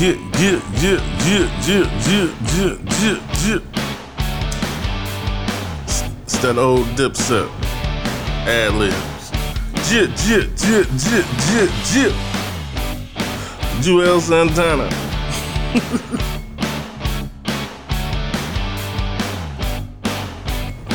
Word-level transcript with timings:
get, 0.00 0.16
get, 0.32 0.62
get, 0.80 1.00
get, 1.26 1.48
get, 1.66 1.86
get, 2.06 2.30
get, 2.48 2.76
get, 2.88 3.20
get. 3.44 3.62
It's 6.22 6.38
that 6.38 6.56
old 6.56 6.86
dipset. 6.96 7.50
Ad 8.46 8.72
libs. 8.76 9.30
Jit, 9.90 10.08
jit, 10.16 10.56
jit, 10.56 10.88
jit, 10.96 11.26
jit, 11.50 11.70
jit. 11.92 12.14
Juelz 13.82 14.22
Santana. 14.22 14.88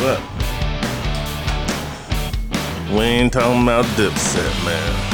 what? 0.02 0.20
We 2.90 3.02
ain't 3.04 3.32
talking 3.32 3.62
about 3.62 3.84
dipset, 3.94 4.64
man. 4.64 5.05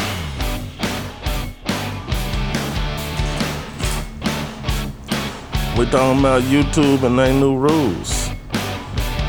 We 5.79 5.87
talking 5.87 6.21
about 6.21 6.43
YouTube 6.43 7.03
and 7.03 7.19
they 7.19 7.33
new 7.41 7.57
rules. 7.57 8.29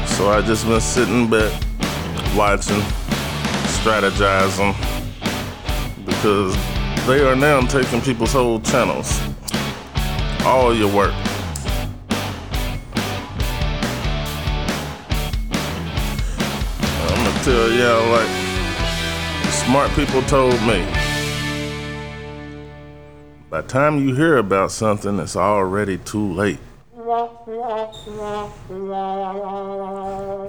So 0.05 0.29
I 0.29 0.41
just 0.45 0.67
been 0.67 0.81
sitting 0.81 1.29
back, 1.29 1.51
watching, 2.35 2.81
strategizing, 3.79 4.75
because 6.05 6.53
they 7.07 7.25
are 7.25 7.35
now 7.35 7.61
taking 7.61 8.01
people's 8.01 8.33
whole 8.33 8.59
channels, 8.59 9.21
all 10.45 10.75
your 10.75 10.93
work. 10.93 11.13
I'm 17.07 17.23
gonna 17.23 17.43
tell 17.45 17.71
y'all 17.71 18.09
like 18.11 18.29
smart 19.65 19.89
people 19.91 20.21
told 20.23 20.61
me. 20.63 21.02
By 23.53 23.61
the 23.61 23.67
time 23.67 23.99
you 23.99 24.15
hear 24.15 24.37
about 24.37 24.71
something, 24.71 25.19
it's 25.19 25.35
already 25.35 25.99
too 25.99 26.33
late. 26.33 26.57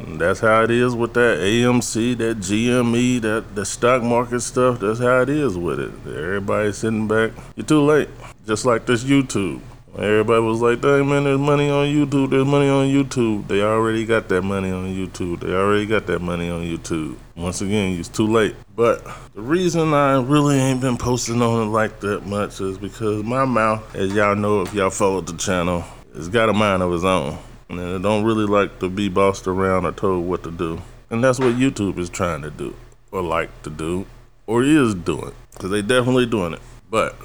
And 0.01 0.19
that's 0.19 0.41
how 0.41 0.63
it 0.63 0.71
is 0.71 0.95
with 0.95 1.13
that 1.13 1.39
AMC, 1.39 2.17
that 2.17 2.39
GME, 2.39 3.21
that 3.21 3.55
the 3.55 3.67
stock 3.67 4.03
market 4.03 4.41
stuff. 4.41 4.81
That's 4.81 5.01
how 5.01 5.21
it 5.21 5.29
is 5.29 5.59
with 5.59 5.81
it. 5.81 5.93
Everybody's 6.07 6.79
sitting 6.79 7.07
back. 7.07 7.33
You're 7.57 7.67
too 7.67 7.83
late. 7.83 8.09
Just 8.47 8.65
like 8.65 8.87
this 8.87 9.05
YouTube. 9.05 9.61
Everybody 9.97 10.41
was 10.41 10.61
like, 10.61 10.81
dang 10.81 11.09
man, 11.09 11.23
there's 11.23 11.39
money 11.39 11.71
on 11.71 11.87
YouTube, 11.87 12.31
there's 12.31 12.45
money 12.45 12.69
on 12.69 12.87
YouTube. 12.87 13.47
They 13.47 13.63
already 13.63 14.05
got 14.05 14.29
that 14.29 14.43
money 14.43 14.73
on 14.73 14.87
YouTube. 14.87 15.39
They 15.39 15.53
already 15.53 15.87
got 15.87 16.09
that 16.09 16.21
money 16.21 16.51
on 16.51 16.63
YouTube. 16.63 17.17
Once 17.37 17.61
again, 17.61 17.97
it's 17.97 18.09
too 18.09 18.27
late. 18.27 18.57
But 18.75 19.05
the 19.35 19.41
reason 19.41 19.95
I 19.95 20.21
really 20.21 20.57
ain't 20.57 20.81
been 20.81 20.97
posting 20.97 21.41
on 21.41 21.69
it 21.69 21.71
like 21.71 22.01
that 22.01 22.27
much 22.27 22.61
is 22.61 22.77
because 22.77 23.23
my 23.23 23.45
mouth, 23.45 23.95
as 23.95 24.13
y'all 24.13 24.35
know 24.35 24.63
if 24.63 24.75
y'all 24.75 24.91
followed 24.91 25.29
the 25.29 25.37
channel, 25.37 25.85
it's 26.13 26.27
got 26.27 26.49
a 26.49 26.53
mind 26.53 26.83
of 26.83 26.93
its 26.93 27.05
own. 27.05 27.39
And 27.69 27.81
I 27.81 27.99
don't 27.99 28.25
really 28.25 28.47
like 28.47 28.81
to 28.81 28.91
be 28.91 29.09
bossed 29.09 29.47
around 29.47 29.85
or 29.85 29.93
told 29.93 30.27
what 30.27 30.43
to 30.43 30.51
do. 30.51 30.83
And 31.11 31.23
that's 31.23 31.39
what 31.39 31.55
YouTube 31.55 31.99
is 31.99 32.11
trying 32.11 32.43
to 32.43 32.51
do, 32.51 32.75
or 33.13 33.23
like 33.23 33.63
to 33.63 33.71
do, 33.71 34.07
or 34.49 34.65
is 34.65 34.95
doing. 34.97 35.33
Because 35.53 35.71
they 35.71 35.83
definitely 35.83 36.27
doing 36.27 36.55
it. 36.55 36.61
But 36.91 37.17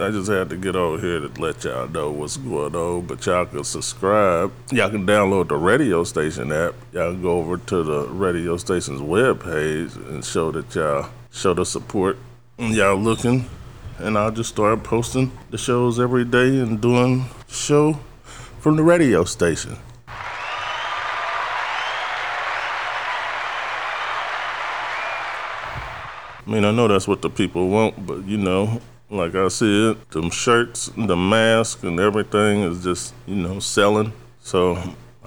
I 0.00 0.12
just 0.12 0.30
had 0.30 0.48
to 0.50 0.56
get 0.56 0.76
over 0.76 0.96
here 1.00 1.18
to 1.18 1.40
let 1.40 1.64
y'all 1.64 1.88
know 1.88 2.12
what's 2.12 2.36
going 2.36 2.76
on. 2.76 3.06
But 3.06 3.26
y'all 3.26 3.46
can 3.46 3.64
subscribe. 3.64 4.52
Y'all 4.70 4.90
can 4.90 5.04
download 5.04 5.48
the 5.48 5.56
radio 5.56 6.04
station 6.04 6.52
app. 6.52 6.74
Y'all 6.92 7.10
can 7.10 7.20
go 7.20 7.38
over 7.38 7.56
to 7.56 7.82
the 7.82 8.06
radio 8.06 8.56
station's 8.56 9.02
web 9.02 9.42
page 9.42 9.96
and 9.96 10.24
show 10.24 10.52
that 10.52 10.72
y'all 10.72 11.10
show 11.32 11.52
the 11.52 11.64
support. 11.64 12.16
Y'all 12.58 12.96
looking. 12.96 13.46
And 13.98 14.16
I'll 14.16 14.30
just 14.30 14.50
start 14.50 14.84
posting 14.84 15.32
the 15.50 15.58
shows 15.58 15.98
every 15.98 16.24
day 16.24 16.60
and 16.60 16.80
doing 16.80 17.24
show 17.48 17.98
from 18.60 18.76
the 18.76 18.84
radio 18.84 19.24
station. 19.24 19.76
I 26.46 26.50
mean, 26.50 26.64
I 26.64 26.70
know 26.70 26.86
that's 26.86 27.08
what 27.08 27.20
the 27.20 27.30
people 27.30 27.68
want, 27.68 28.06
but 28.06 28.24
you 28.24 28.36
know, 28.36 28.80
like 29.10 29.34
I 29.34 29.48
said, 29.48 29.96
them 30.10 30.30
shirts, 30.30 30.90
the 30.96 31.16
mask, 31.16 31.82
and 31.82 31.98
everything 31.98 32.62
is 32.62 32.82
just, 32.82 33.14
you 33.26 33.36
know, 33.36 33.58
selling. 33.58 34.12
So 34.40 34.76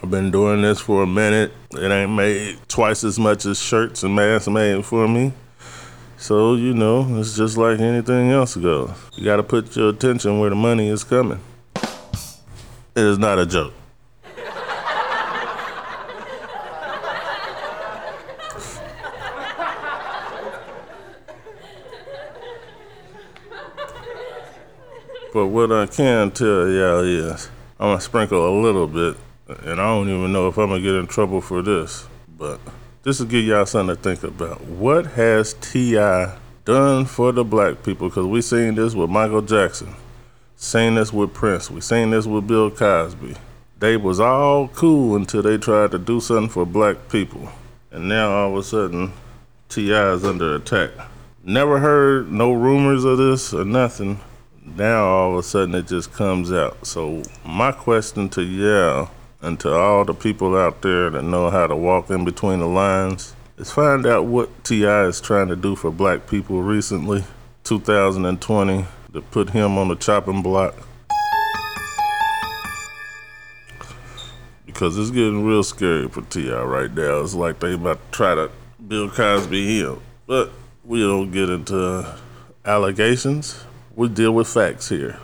I've 0.02 0.12
been 0.12 0.32
doing 0.32 0.62
this 0.62 0.80
for 0.80 1.04
a 1.04 1.08
minute. 1.08 1.52
It 1.72 1.92
ain't 1.92 2.12
made 2.12 2.60
twice 2.68 3.04
as 3.04 3.18
much 3.18 3.46
as 3.46 3.60
shirts 3.60 4.04
and 4.04 4.16
masks 4.16 4.48
made 4.48 4.86
for 4.86 5.08
me. 5.08 5.34
So, 6.18 6.56
you 6.56 6.74
know, 6.74 7.20
it's 7.20 7.36
just 7.36 7.58
like 7.58 7.80
anything 7.80 8.30
else 8.30 8.56
goes. 8.56 8.92
You 9.16 9.26
gotta 9.26 9.44
put 9.44 9.76
your 9.76 9.90
attention 9.90 10.40
where 10.40 10.52
the 10.52 10.56
money 10.56 10.88
is 10.88 11.04
coming. 11.04 11.40
It 11.74 13.04
is 13.04 13.18
not 13.18 13.40
a 13.40 13.46
joke. 13.46 13.74
But 25.34 25.48
what 25.48 25.72
I 25.72 25.86
can 25.86 26.32
tell 26.32 26.68
y'all 26.68 27.06
is, 27.06 27.50
I'm 27.80 27.92
gonna 27.92 28.02
sprinkle 28.02 28.50
a 28.50 28.54
little 28.62 28.86
bit, 28.86 29.16
and 29.64 29.80
I 29.80 29.86
don't 29.86 30.10
even 30.10 30.34
know 30.34 30.50
if 30.50 30.58
I'm 30.58 30.68
gonna 30.68 30.82
get 30.82 30.96
in 30.96 31.08
trouble 31.08 31.40
for 31.40 31.62
this, 31.62 32.06
but 32.38 32.60
this 33.04 33.20
will 33.20 33.28
give 33.28 33.46
y'all 33.46 33.66
something 33.66 33.96
to 33.96 34.02
think 34.02 34.24
about. 34.24 34.60
What 34.66 35.06
has 35.06 35.54
T.I. 35.54 36.38
done 36.66 37.06
for 37.06 37.32
the 37.32 37.46
black 37.46 37.82
people? 37.82 38.10
Because 38.10 38.26
we 38.26 38.42
seen 38.42 38.76
this 38.76 38.94
with 38.94 39.10
Michael 39.10 39.42
Jackson, 39.42 39.96
seen 40.58 40.96
this 40.96 41.14
with 41.14 41.34
Prince, 41.34 41.72
we 41.72 41.80
seen 41.80 42.10
this 42.10 42.26
with 42.26 42.46
Bill 42.46 42.70
Cosby. 42.70 43.38
They 43.80 43.96
was 43.96 44.20
all 44.20 44.68
cool 44.68 45.16
until 45.16 45.44
they 45.44 45.58
tried 45.58 45.92
to 45.92 45.98
do 45.98 46.20
something 46.20 46.50
for 46.50 46.66
black 46.66 47.08
people. 47.08 47.48
And 47.90 48.10
now 48.10 48.32
all 48.32 48.52
of 48.52 48.58
a 48.58 48.64
sudden, 48.64 49.14
T.I. 49.70 50.12
is 50.12 50.26
under 50.26 50.56
attack. 50.56 50.92
Never 51.42 51.80
heard 51.80 52.30
no 52.30 52.52
rumors 52.52 53.06
of 53.06 53.18
this 53.18 53.54
or 53.54 53.64
nothing 53.64 54.20
now 54.66 55.06
all 55.06 55.32
of 55.34 55.38
a 55.38 55.44
sudden 55.44 55.76
it 55.76 55.88
just 55.88 56.14
comes 56.14 56.52
out. 56.52 56.86
So 56.86 57.24
my 57.46 57.72
question 57.72 58.30
to 58.30 58.44
y'all 58.44 59.10
and 59.42 59.60
to 59.62 59.74
all 59.74 60.06
the 60.06 60.14
people 60.14 60.56
out 60.56 60.82
there 60.82 61.10
that 61.10 61.24
know 61.24 61.50
how 61.50 61.68
to 61.68 61.76
walk 61.76 62.10
in 62.10 62.24
between 62.26 62.60
the 62.60 62.68
lines 62.68 63.36
is 63.58 63.72
find 63.72 64.06
out 64.06 64.26
what 64.26 64.64
T.I. 64.64 65.06
is 65.06 65.20
trying 65.20 65.48
to 65.48 65.56
do 65.56 65.76
for 65.76 65.92
black 65.92 66.28
people 66.28 66.62
recently, 66.62 67.24
2020, 67.64 68.86
to 69.14 69.22
put 69.22 69.50
him 69.50 69.78
on 69.78 69.88
the 69.88 69.96
chopping 69.96 70.42
block. 70.42 70.76
Because 74.66 74.98
it's 74.98 75.12
getting 75.12 75.46
real 75.46 75.64
scary 75.64 76.08
for 76.08 76.22
T.I. 76.22 76.62
right 76.64 76.94
now. 76.94 77.22
It's 77.22 77.34
like 77.34 77.60
they 77.60 77.74
about 77.74 78.00
to 78.04 78.12
try 78.12 78.36
to 78.36 78.52
Bill 78.88 79.10
Cosby 79.10 79.80
him. 79.80 80.02
But 80.28 80.52
we 80.86 81.02
don't 81.02 81.32
get 81.32 81.50
into 81.50 82.16
allegations 82.66 83.64
we 83.96 84.08
deal 84.08 84.32
with 84.34 84.48
facts 84.48 84.90
here. 84.90 85.18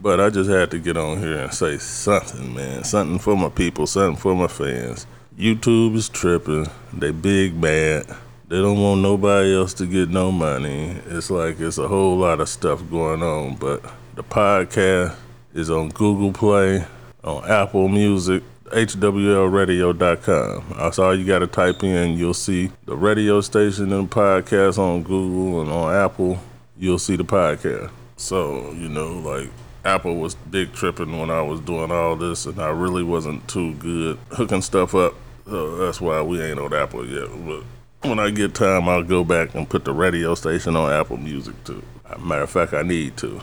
But 0.00 0.20
I 0.20 0.30
just 0.30 0.50
had 0.50 0.70
to 0.72 0.78
get 0.78 0.96
on 0.96 1.18
here 1.18 1.38
and 1.38 1.54
say 1.54 1.78
something, 1.78 2.54
man. 2.54 2.84
Something 2.84 3.18
for 3.18 3.36
my 3.36 3.48
people, 3.48 3.86
something 3.86 4.20
for 4.20 4.34
my 4.34 4.48
fans. 4.48 5.06
YouTube 5.38 5.94
is 5.94 6.08
tripping. 6.08 6.66
They 6.92 7.10
big 7.12 7.60
bad. 7.60 8.06
They 8.48 8.60
don't 8.60 8.80
want 8.80 9.00
nobody 9.00 9.54
else 9.54 9.74
to 9.74 9.86
get 9.86 10.10
no 10.10 10.32
money. 10.32 10.96
It's 11.06 11.30
like 11.30 11.60
it's 11.60 11.78
a 11.78 11.88
whole 11.88 12.16
lot 12.16 12.40
of 12.40 12.48
stuff 12.48 12.82
going 12.90 13.22
on. 13.22 13.54
But 13.56 13.82
the 14.14 14.24
podcast 14.24 15.14
is 15.54 15.70
on 15.70 15.88
Google 15.90 16.32
Play, 16.32 16.84
on 17.24 17.48
Apple 17.48 17.88
Music, 17.88 18.42
hwlradio.com. 18.66 20.64
That's 20.76 20.98
all 20.98 21.14
you 21.14 21.24
got 21.24 21.38
to 21.40 21.46
type 21.46 21.84
in. 21.84 22.18
You'll 22.18 22.34
see 22.34 22.72
the 22.84 22.96
radio 22.96 23.40
station 23.40 23.92
and 23.92 24.10
podcast 24.10 24.78
on 24.78 25.02
Google 25.02 25.62
and 25.62 25.70
on 25.70 25.94
Apple 25.94 26.40
you'll 26.76 26.98
see 26.98 27.16
the 27.16 27.24
podcast. 27.24 27.90
So, 28.16 28.72
you 28.72 28.88
know, 28.88 29.18
like 29.18 29.50
Apple 29.84 30.16
was 30.16 30.34
big 30.34 30.72
tripping 30.72 31.18
when 31.18 31.30
I 31.30 31.42
was 31.42 31.60
doing 31.60 31.90
all 31.90 32.16
this, 32.16 32.46
and 32.46 32.60
I 32.60 32.68
really 32.68 33.02
wasn't 33.02 33.48
too 33.48 33.74
good 33.74 34.18
hooking 34.30 34.62
stuff 34.62 34.94
up. 34.94 35.14
So 35.44 35.76
that's 35.78 36.00
why 36.00 36.22
we 36.22 36.40
ain't 36.40 36.60
on 36.60 36.72
Apple 36.72 37.04
yet. 37.06 37.28
But 37.44 37.64
when 38.08 38.18
I 38.18 38.30
get 38.30 38.54
time, 38.54 38.88
I'll 38.88 39.02
go 39.02 39.24
back 39.24 39.54
and 39.54 39.68
put 39.68 39.84
the 39.84 39.92
radio 39.92 40.34
station 40.34 40.76
on 40.76 40.92
Apple 40.92 41.16
Music 41.16 41.62
too. 41.64 41.82
Matter 42.20 42.42
of 42.42 42.50
fact, 42.50 42.74
I 42.74 42.82
need 42.82 43.16
to. 43.18 43.40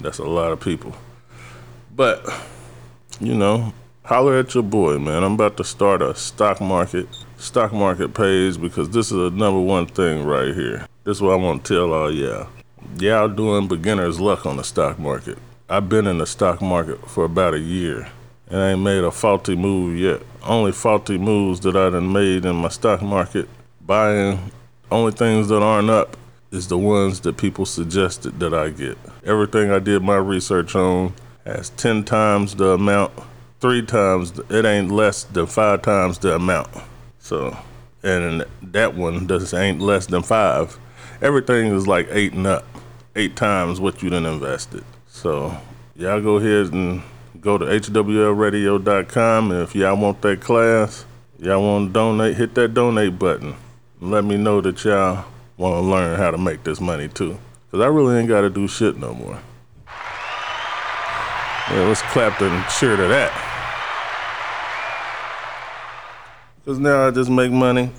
That's 0.00 0.18
a 0.18 0.24
lot 0.24 0.52
of 0.52 0.60
people. 0.60 0.94
But, 1.94 2.26
you 3.20 3.34
know, 3.34 3.72
holler 4.04 4.38
at 4.38 4.54
your 4.54 4.64
boy, 4.64 4.98
man. 4.98 5.22
I'm 5.22 5.34
about 5.34 5.56
to 5.58 5.64
start 5.64 6.02
a 6.02 6.14
stock 6.14 6.60
market, 6.60 7.06
stock 7.36 7.72
market 7.72 8.12
page 8.14 8.60
because 8.60 8.90
this 8.90 9.12
is 9.12 9.16
the 9.16 9.30
number 9.30 9.60
one 9.60 9.86
thing 9.86 10.24
right 10.24 10.54
here. 10.54 10.86
This 11.04 11.18
is 11.18 11.22
what 11.22 11.32
I 11.32 11.36
want 11.36 11.64
to 11.64 11.74
tell 11.74 11.92
all 11.92 12.10
y'all 12.10 12.48
y'all 13.00 13.28
doing 13.28 13.68
beginner's 13.68 14.20
luck 14.20 14.46
on 14.46 14.56
the 14.56 14.64
stock 14.64 14.98
market. 14.98 15.38
I've 15.68 15.88
been 15.88 16.06
in 16.06 16.18
the 16.18 16.26
stock 16.26 16.62
market 16.62 17.08
for 17.08 17.24
about 17.24 17.54
a 17.54 17.58
year 17.58 18.08
and 18.48 18.60
I 18.60 18.70
ain't 18.70 18.80
made 18.80 19.04
a 19.04 19.10
faulty 19.10 19.56
move 19.56 19.98
yet. 19.98 20.22
Only 20.42 20.72
faulty 20.72 21.18
moves 21.18 21.60
that 21.60 21.76
I 21.76 21.90
done 21.90 22.12
made 22.12 22.44
in 22.44 22.56
my 22.56 22.68
stock 22.68 23.02
market, 23.02 23.48
buying 23.84 24.50
only 24.90 25.12
things 25.12 25.48
that 25.48 25.62
aren't 25.62 25.90
up, 25.90 26.16
is 26.52 26.68
the 26.68 26.78
ones 26.78 27.20
that 27.20 27.36
people 27.36 27.66
suggested 27.66 28.38
that 28.38 28.54
I 28.54 28.70
get. 28.70 28.96
Everything 29.24 29.70
I 29.70 29.80
did 29.80 30.02
my 30.02 30.16
research 30.16 30.76
on 30.76 31.12
has 31.44 31.70
10 31.70 32.04
times 32.04 32.54
the 32.54 32.70
amount, 32.70 33.12
three 33.60 33.82
times, 33.82 34.38
it 34.48 34.64
ain't 34.64 34.90
less 34.90 35.24
than 35.24 35.46
five 35.46 35.82
times 35.82 36.18
the 36.18 36.36
amount. 36.36 36.68
So, 37.18 37.56
and 38.04 38.44
that 38.62 38.94
one 38.94 39.26
just 39.26 39.52
ain't 39.54 39.80
less 39.80 40.06
than 40.06 40.22
five. 40.22 40.78
Everything 41.20 41.74
is 41.74 41.88
like 41.88 42.06
eight 42.10 42.32
and 42.32 42.46
up, 42.46 42.64
eight 43.16 43.34
times 43.34 43.80
what 43.80 44.02
you 44.02 44.10
done 44.10 44.26
invested. 44.26 44.84
So, 45.08 45.56
y'all 45.96 46.20
go 46.20 46.36
ahead 46.36 46.72
and 46.72 47.02
go 47.40 47.56
to 47.58 47.64
hwlradio.com. 47.64 49.50
And 49.50 49.62
if 49.62 49.74
y'all 49.74 49.96
want 49.96 50.20
that 50.22 50.40
class, 50.40 51.06
y'all 51.38 51.62
want 51.62 51.88
to 51.88 51.92
donate, 51.92 52.36
hit 52.36 52.54
that 52.54 52.74
donate 52.74 53.18
button. 53.18 53.56
Let 54.00 54.24
me 54.24 54.36
know 54.36 54.60
that 54.60 54.84
y'all 54.84 55.24
want 55.56 55.74
to 55.74 55.80
learn 55.80 56.18
how 56.18 56.30
to 56.30 56.38
make 56.38 56.62
this 56.62 56.80
money 56.80 57.08
too. 57.08 57.38
Because 57.66 57.82
I 57.84 57.88
really 57.88 58.18
ain't 58.18 58.28
got 58.28 58.42
to 58.42 58.50
do 58.50 58.68
shit 58.68 58.98
no 58.98 59.14
more. 59.14 59.40
Yeah, 61.70 61.86
let's 61.88 62.02
clap 62.02 62.40
and 62.42 62.64
cheer 62.78 62.96
to 62.96 63.08
that. 63.08 63.32
Because 66.58 66.78
now 66.78 67.08
I 67.08 67.10
just 67.10 67.30
make 67.30 67.50
money 67.50 67.90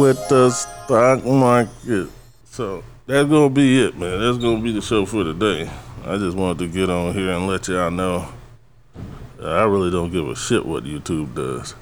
with 0.00 0.18
the 0.28 0.50
stock 0.50 1.24
market. 1.24 2.08
So 2.44 2.82
that's 3.06 3.28
to 3.28 3.50
be 3.50 3.82
it, 3.84 3.96
man. 3.96 4.20
That's 4.20 4.38
to 4.38 4.60
be 4.62 4.72
the 4.72 4.80
show 4.80 5.06
for 5.06 5.24
today. 5.24 5.70
I 6.04 6.16
just 6.16 6.36
wanted 6.36 6.58
to 6.58 6.68
get 6.68 6.90
on 6.90 7.14
here 7.14 7.30
and 7.30 7.46
let 7.46 7.68
y'all 7.68 7.90
know 7.90 8.28
I 9.44 9.64
really 9.64 9.90
don't 9.90 10.10
give 10.10 10.28
a 10.28 10.36
shit 10.36 10.64
what 10.64 10.84
YouTube 10.84 11.34
does. 11.34 11.74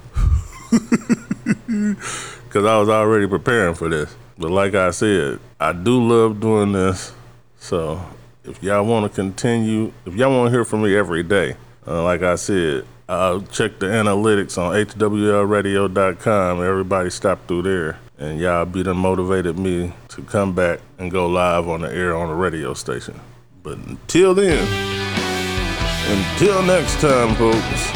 Because 2.50 2.66
I 2.66 2.78
was 2.78 2.88
already 2.88 3.28
preparing 3.28 3.76
for 3.76 3.88
this. 3.88 4.12
But 4.36 4.50
like 4.50 4.74
I 4.74 4.90
said, 4.90 5.38
I 5.60 5.72
do 5.72 6.02
love 6.02 6.40
doing 6.40 6.72
this. 6.72 7.12
So 7.60 8.04
if 8.44 8.60
y'all 8.60 8.84
want 8.84 9.04
to 9.04 9.14
continue, 9.14 9.92
if 10.04 10.14
y'all 10.14 10.36
want 10.36 10.48
to 10.48 10.50
hear 10.50 10.64
from 10.64 10.82
me 10.82 10.96
every 10.96 11.22
day, 11.22 11.54
uh, 11.86 12.02
like 12.02 12.22
I 12.22 12.34
said, 12.34 12.86
I'll 13.08 13.42
check 13.42 13.78
the 13.78 13.86
analytics 13.86 14.58
on 14.58 14.74
hwlradio.com. 14.74 16.62
Everybody 16.62 17.10
stop 17.10 17.46
through 17.46 17.62
there. 17.62 17.98
And 18.20 18.38
y'all 18.38 18.66
be 18.66 18.82
the 18.82 18.92
motivated 18.92 19.58
me 19.58 19.94
to 20.08 20.22
come 20.22 20.54
back 20.54 20.80
and 20.98 21.10
go 21.10 21.26
live 21.26 21.66
on 21.70 21.80
the 21.80 21.90
air 21.90 22.14
on 22.14 22.28
the 22.28 22.34
radio 22.34 22.74
station. 22.74 23.18
But 23.62 23.78
until 23.78 24.34
then, 24.34 24.60
until 26.06 26.62
next 26.64 27.00
time, 27.00 27.34
folks, 27.36 27.94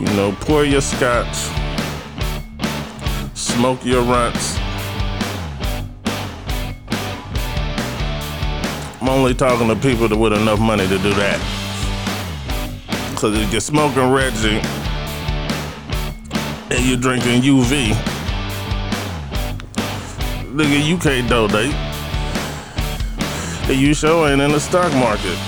you 0.00 0.16
know, 0.16 0.36
pour 0.40 0.64
your 0.64 0.80
scotch, 0.80 1.36
smoke 3.34 3.84
your 3.84 4.02
Runtz. 4.02 4.58
I'm 9.00 9.08
only 9.08 9.32
talking 9.32 9.68
to 9.68 9.76
people 9.76 10.08
with 10.18 10.32
enough 10.32 10.58
money 10.58 10.88
to 10.88 10.98
do 10.98 11.14
that. 11.14 11.38
Because 13.12 13.38
if 13.38 13.52
you're 13.52 13.60
smoking 13.60 14.10
Reggie 14.10 14.60
and 16.70 16.84
you're 16.84 16.98
drinking 16.98 17.42
UV, 17.42 17.92
nigga, 20.52 20.84
you 20.84 20.98
can't 20.98 21.28
donate. 21.28 21.74
And 23.70 23.78
you 23.78 23.94
sure 23.94 24.28
ain't 24.28 24.40
in 24.40 24.50
the 24.50 24.60
stock 24.60 24.92
market. 24.94 25.38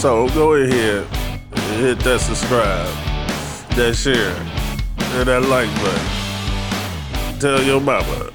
So 0.00 0.28
go 0.30 0.54
ahead, 0.54 1.06
hit 1.78 2.00
that 2.00 2.20
subscribe, 2.20 2.88
that 3.76 3.94
share, 3.94 4.34
and 5.18 5.28
that 5.28 5.42
like 5.42 5.68
button. 5.82 7.38
Tell 7.38 7.62
your 7.62 7.80
mama, 7.80 8.30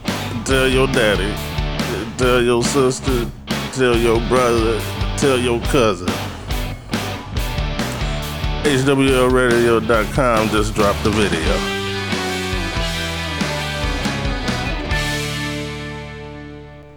tell 0.46 0.68
your 0.68 0.88
daddy, 0.88 1.34
tell 2.18 2.42
your 2.42 2.64
sister, 2.64 3.30
tell 3.74 3.98
your 3.98 4.20
brother, 4.30 4.80
tell 5.26 5.40
your 5.40 5.60
cousin. 5.72 6.08
HWLradio.com 8.64 10.50
just 10.50 10.76
dropped 10.76 11.04
the 11.04 11.10
video. 11.10 11.75